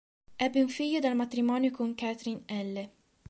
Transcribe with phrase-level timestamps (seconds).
[0.39, 2.89] Ebbe un figlio dal matrimonio con Katherine L..